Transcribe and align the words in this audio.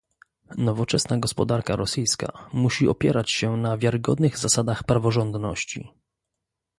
Nowoczesna 0.57 1.17
gospodarka 1.17 1.75
rosyjska 1.75 2.49
musi 2.53 2.87
opierać 2.87 3.31
się 3.31 3.57
na 3.57 3.77
wiarygodnych 3.77 4.37
zasadach 4.37 4.83
praworządności 4.83 5.91